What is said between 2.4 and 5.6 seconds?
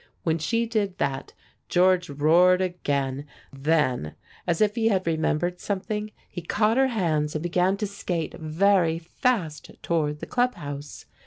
again; then, as if he had remembered